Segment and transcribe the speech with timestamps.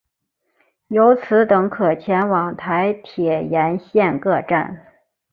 [0.87, 4.87] 由此等可前往台铁沿线各站。